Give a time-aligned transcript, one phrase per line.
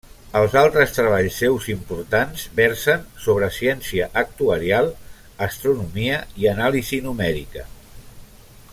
[0.37, 4.91] Els altres treballs seus importants versen sobre ciència actuarial,
[5.51, 7.69] astronomia i anàlisi numèrica.